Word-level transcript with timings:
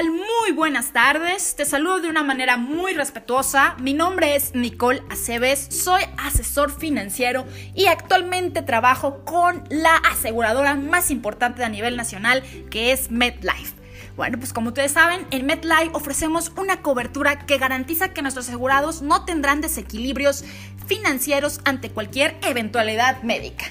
Muy 0.00 0.52
buenas 0.52 0.94
tardes. 0.94 1.54
Te 1.54 1.66
saludo 1.66 2.00
de 2.00 2.08
una 2.08 2.22
manera 2.22 2.56
muy 2.56 2.94
respetuosa. 2.94 3.76
Mi 3.78 3.92
nombre 3.92 4.36
es 4.36 4.54
Nicole 4.54 5.02
Aceves, 5.10 5.68
soy 5.70 6.02
asesor 6.16 6.70
financiero 6.70 7.44
y 7.74 7.86
actualmente 7.86 8.62
trabajo 8.62 9.22
con 9.26 9.64
la 9.68 9.96
aseguradora 9.96 10.76
más 10.76 11.10
importante 11.10 11.62
a 11.62 11.68
nivel 11.68 11.96
nacional 11.96 12.42
que 12.70 12.92
es 12.92 13.10
MedLife. 13.10 13.81
Bueno, 14.16 14.38
pues 14.38 14.52
como 14.52 14.68
ustedes 14.68 14.92
saben, 14.92 15.26
en 15.30 15.46
MedLife 15.46 15.90
ofrecemos 15.94 16.52
una 16.56 16.82
cobertura 16.82 17.46
que 17.46 17.56
garantiza 17.56 18.12
que 18.12 18.20
nuestros 18.20 18.48
asegurados 18.48 19.00
no 19.00 19.24
tendrán 19.24 19.60
desequilibrios 19.60 20.44
financieros 20.86 21.60
ante 21.64 21.90
cualquier 21.90 22.36
eventualidad 22.42 23.22
médica. 23.22 23.64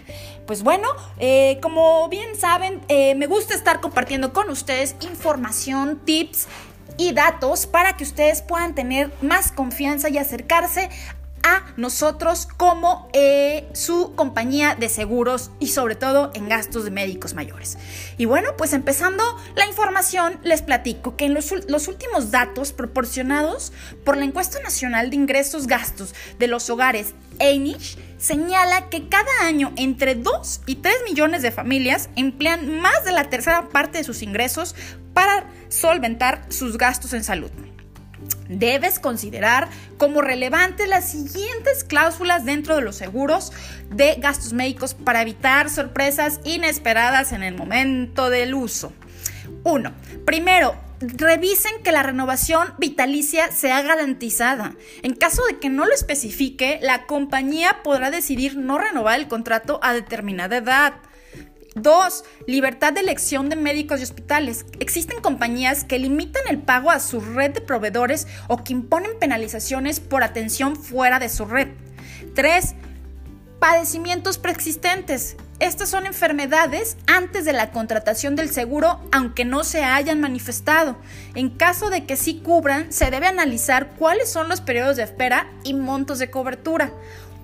Pues 0.47 0.63
bueno, 0.63 0.87
eh, 1.19 1.59
como 1.61 2.09
bien 2.09 2.35
saben, 2.35 2.81
eh, 2.87 3.13
me 3.15 3.27
gusta 3.27 3.53
estar 3.53 3.81
compartiendo 3.81 4.33
con 4.33 4.49
ustedes 4.49 4.95
información, 5.01 6.01
tips 6.03 6.47
y 6.97 7.13
datos 7.13 7.67
para 7.67 7.95
que 7.95 8.03
ustedes 8.03 8.41
puedan 8.41 8.73
tener 8.73 9.11
más 9.21 9.51
confianza 9.51 10.09
y 10.09 10.17
acercarse 10.17 10.89
a 11.43 11.65
nosotros 11.77 12.47
como 12.57 13.09
eh, 13.13 13.67
su 13.73 14.13
compañía 14.15 14.75
de 14.75 14.89
seguros 14.89 15.51
y 15.59 15.67
sobre 15.67 15.95
todo 15.95 16.31
en 16.33 16.49
gastos 16.49 16.83
de 16.83 16.91
médicos 16.91 17.33
mayores. 17.33 17.77
Y 18.17 18.25
bueno, 18.25 18.51
pues 18.57 18.73
empezando 18.73 19.23
la 19.55 19.67
información, 19.67 20.39
les 20.43 20.61
platico 20.61 21.15
que 21.15 21.25
en 21.25 21.33
los, 21.33 21.51
últimos 21.87 22.31
datos 22.31 22.73
proporcionados 22.73 23.71
por 24.03 24.17
la 24.17 24.25
encuesta 24.25 24.59
nacional 24.61 25.09
de 25.09 25.15
ingresos 25.15 25.67
gastos 25.67 26.13
de 26.39 26.47
los 26.47 26.69
hogares 26.69 27.13
EINISH 27.39 27.97
señala 28.17 28.89
que 28.89 29.09
cada 29.09 29.45
año 29.45 29.73
entre 29.77 30.15
2 30.15 30.61
y 30.67 30.75
3 30.75 30.95
millones 31.05 31.41
de 31.41 31.51
familias 31.51 32.09
emplean 32.15 32.79
más 32.79 33.03
de 33.03 33.11
la 33.11 33.29
tercera 33.29 33.69
parte 33.69 33.97
de 33.97 34.03
sus 34.03 34.21
ingresos 34.21 34.75
para 35.13 35.45
solventar 35.69 36.45
sus 36.49 36.77
gastos 36.77 37.13
en 37.13 37.23
salud 37.23 37.51
debes 38.49 38.99
considerar 38.99 39.69
como 39.97 40.21
relevantes 40.21 40.87
las 40.87 41.09
siguientes 41.09 41.83
cláusulas 41.83 42.45
dentro 42.45 42.75
de 42.75 42.81
los 42.81 42.95
seguros 42.95 43.51
de 43.89 44.15
gastos 44.15 44.53
médicos 44.53 44.93
para 44.93 45.21
evitar 45.21 45.69
sorpresas 45.69 46.39
inesperadas 46.43 47.31
en 47.31 47.43
el 47.43 47.55
momento 47.55 48.29
del 48.29 48.53
uso. 48.53 48.93
1. 49.63 49.93
Primero, 50.25 50.75
revisen 51.01 51.71
que 51.83 51.91
la 51.91 52.03
renovación 52.03 52.73
vitalicia 52.77 53.51
sea 53.51 53.81
garantizada. 53.81 54.75
En 55.01 55.15
caso 55.15 55.43
de 55.45 55.59
que 55.59 55.69
no 55.69 55.85
lo 55.85 55.93
especifique, 55.93 56.79
la 56.81 57.05
compañía 57.05 57.81
podrá 57.83 58.11
decidir 58.11 58.57
no 58.57 58.77
renovar 58.77 59.19
el 59.19 59.27
contrato 59.27 59.79
a 59.81 59.93
determinada 59.93 60.57
edad. 60.57 60.93
Dos, 61.75 62.25
libertad 62.47 62.91
de 62.91 62.99
elección 62.99 63.47
de 63.47 63.55
médicos 63.55 64.01
y 64.01 64.03
hospitales. 64.03 64.65
Existen 64.79 65.21
compañías 65.21 65.85
que 65.85 65.99
limitan 65.99 66.43
el 66.49 66.59
pago 66.59 66.91
a 66.91 66.99
su 66.99 67.21
red 67.21 67.51
de 67.51 67.61
proveedores 67.61 68.27
o 68.49 68.61
que 68.61 68.73
imponen 68.73 69.17
penalizaciones 69.17 70.01
por 70.01 70.21
atención 70.21 70.75
fuera 70.75 71.17
de 71.17 71.29
su 71.29 71.45
red. 71.45 71.69
Tres, 72.35 72.75
padecimientos 73.59 74.37
preexistentes. 74.37 75.37
Estas 75.59 75.87
son 75.87 76.05
enfermedades 76.05 76.97
antes 77.07 77.45
de 77.45 77.53
la 77.53 77.71
contratación 77.71 78.35
del 78.35 78.49
seguro, 78.49 78.99
aunque 79.13 79.45
no 79.45 79.63
se 79.63 79.85
hayan 79.85 80.19
manifestado. 80.19 80.97
En 81.35 81.51
caso 81.51 81.89
de 81.89 82.05
que 82.05 82.17
sí 82.17 82.41
cubran, 82.43 82.91
se 82.91 83.11
debe 83.11 83.27
analizar 83.27 83.91
cuáles 83.91 84.29
son 84.29 84.49
los 84.49 84.59
periodos 84.59 84.97
de 84.97 85.03
espera 85.03 85.49
y 85.63 85.73
montos 85.73 86.19
de 86.19 86.29
cobertura. 86.29 86.91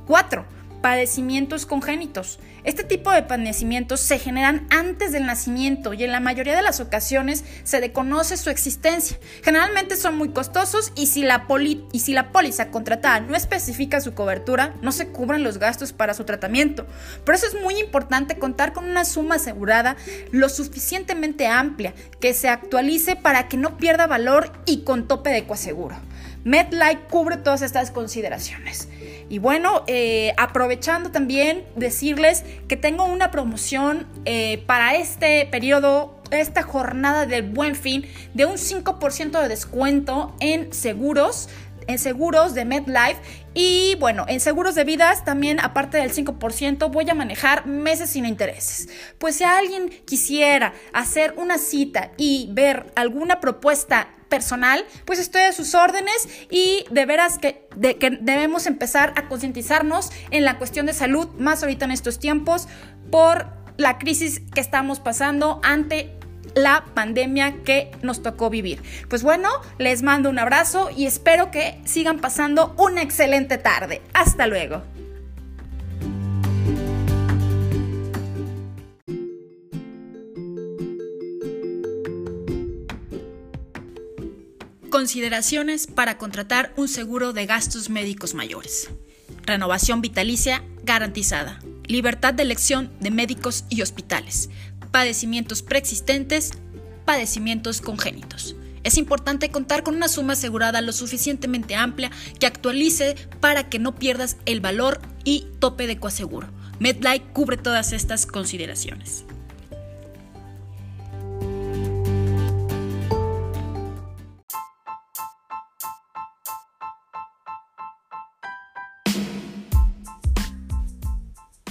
4 0.06 0.58
padecimientos 0.81 1.66
congénitos. 1.66 2.39
Este 2.64 2.83
tipo 2.83 3.11
de 3.11 3.23
padecimientos 3.23 4.02
se 4.02 4.20
generan 4.20 4.67
antes 4.70 5.14
del 5.14 5.25
nacimiento 5.25 5.94
y 5.94 6.03
en 6.03 6.11
la 6.11 6.19
mayoría 6.19 6.56
de 6.56 6.61
las 6.61 6.80
ocasiones 6.81 7.45
se 7.64 7.80
desconoce 7.80 8.36
su 8.36 8.50
existencia. 8.50 9.17
Generalmente 9.42 9.95
son 9.95 10.18
muy 10.18 10.29
costosos 10.29 10.91
y 10.96 11.07
si 11.07 11.24
la, 11.24 11.47
y 11.94 12.00
si 12.00 12.13
la 12.13 12.31
póliza 12.31 12.69
contratada 12.69 13.22
no 13.22 13.35
especifica 13.35 14.02
su 14.02 14.13
cobertura, 14.13 14.74
no 14.81 14.91
se 14.91 15.07
cubren 15.07 15.44
los 15.44 15.59
gastos 15.59 15.94
para 15.94 16.13
su 16.13 16.25
tratamiento. 16.25 16.85
Por 17.25 17.35
eso 17.35 17.47
es 17.47 17.56
muy 17.62 17.79
importante 17.79 18.38
contar 18.38 18.73
con 18.73 18.84
una 18.84 19.06
suma 19.06 19.35
asegurada 19.35 19.96
lo 20.31 20.50
suficientemente 20.50 21.47
amplia 21.47 21.94
que 22.19 22.34
se 22.34 22.50
actualice 22.50 23.16
para 23.16 23.47
que 23.47 23.57
no 23.57 23.78
pierda 23.78 24.07
valor 24.07 24.52
y 24.66 24.84
con 24.84 25.07
tope 25.07 25.29
de 25.29 25.46
coaseguro. 25.46 25.96
MedLife 26.44 27.02
cubre 27.09 27.38
todas 27.38 27.62
estas 27.62 27.92
consideraciones. 27.92 28.90
Y 29.30 29.40
bueno, 29.40 29.84
eh, 29.88 30.34
aprovechando 30.38 31.12
también 31.12 31.66
decirles 31.75 32.44
que 32.68 32.78
tengo 32.78 33.06
una 33.06 33.31
promoción 33.31 34.08
eh, 34.25 34.64
para 34.66 34.96
este 34.96 35.46
periodo 35.52 36.18
esta 36.31 36.64
jornada 36.64 37.26
del 37.26 37.44
buen 37.44 37.76
fin 37.76 38.06
de 38.34 38.46
un 38.46 38.56
5% 38.56 39.42
de 39.42 39.47
descuento 39.47 40.36
en 40.40 40.74
seguros 40.74 41.50
en 41.88 42.00
seguros 42.00 42.53
de 42.53 42.66
MedLife 42.66 43.22
y 43.53 43.96
bueno, 43.96 44.25
en 44.28 44.40
seguros 44.40 44.75
de 44.75 44.84
vidas 44.84 45.25
también 45.25 45.59
aparte 45.59 45.98
del 45.98 46.14
5% 46.14 46.92
voy 46.92 47.09
a 47.09 47.14
manejar 47.16 47.66
meses 47.66 48.12
sin 48.12 48.25
intereses. 48.25 48.90
Pues 49.18 49.38
si 49.38 49.44
alguien 49.44 49.90
quisiera 50.06 50.74
hacer 50.94 51.34
una 51.38 51.58
cita 51.58 52.12
y 52.18 52.50
ver 52.52 52.92
alguna 52.96 53.40
propuesta 53.40 54.09
personal, 54.30 54.86
pues 55.06 55.20
estoy 55.20 55.44
a 55.44 55.53
sus 55.53 55.74
órdenes 55.74 56.28
y 56.50 56.86
de 56.92 57.06
veras 57.06 57.38
que, 57.38 57.68
que 58.00 58.18
debemos 58.22 58.68
empezar 58.68 59.14
a 59.16 59.28
concientizarnos 59.28 60.12
en 60.31 60.44
la 60.44 60.58
cuestión 60.58 60.86
de 60.86 60.94
salud, 60.94 61.28
más 61.38 61.64
ahorita 61.64 61.86
en 61.86 61.92
estos 61.92 62.20
tiempos, 62.20 62.68
por 63.09 63.47
la 63.78 63.97
crisis 64.00 64.42
que 64.53 64.59
estamos 64.59 65.00
pasando 65.00 65.62
ante 65.64 66.16
la 66.56 66.85
pandemia 66.94 67.63
que 67.63 67.91
nos 68.02 68.24
tocó 68.24 68.50
vivir. 68.50 68.81
Pues 69.09 69.24
bueno, 69.24 69.50
les 69.78 70.03
mando 70.03 70.30
un 70.30 70.40
abrazo 70.40 70.90
y 70.96 71.06
espero 71.06 71.52
que 71.52 71.80
sigan 71.85 72.19
pasando 72.19 72.75
una 72.78 73.02
excelente 73.02 73.58
tarde. 73.58 74.02
Hasta 74.13 74.47
luego. 74.47 74.84
Consideraciones 84.90 85.85
para 85.85 86.18
contratar 86.18 86.74
un 86.75 86.88
seguro 86.88 87.31
de 87.31 87.46
gastos 87.46 87.90
médicos 87.90 88.34
mayores. 88.34 88.90
Renovación 89.44 90.02
vitalicia 90.02 90.64
garantizada. 90.84 91.59
Libertad 91.85 92.34
de 92.34 92.44
elección 92.44 92.91
de 93.00 93.12
médicos 93.12 93.66
y 93.69 93.84
hospitales. 93.84 94.50
Padecimientos 94.92 95.62
preexistentes. 95.62 96.52
Padecimientos 97.06 97.81
congénitos. 97.81 98.56
Es 98.84 98.98
importante 98.98 99.50
contar 99.50 99.84
con 99.84 99.96
una 99.96 100.08
suma 100.08 100.34
asegurada 100.34 100.81
lo 100.81 100.94
suficientemente 100.94 101.75
amplia 101.75 102.09
que 102.40 102.48
actualice 102.48 103.16
para 103.42 103.70
que 103.70 103.80
no 103.80 103.96
pierdas 103.96 104.38
el 104.46 104.62
valor 104.62 105.02
y 105.24 105.47
tope 105.59 105.88
de 105.88 106.00
coaseguro. 106.00 106.47
MedLife 106.80 107.26
cubre 107.34 107.58
todas 107.58 107.92
estas 107.92 108.26
consideraciones. 108.26 109.26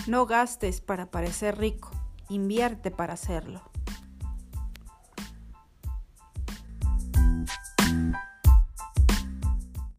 No 0.07 0.27
gastes 0.27 0.81
para 0.81 1.11
parecer 1.11 1.59
rico, 1.59 1.91
invierte 2.29 2.91
para 2.91 3.15
hacerlo. 3.15 3.63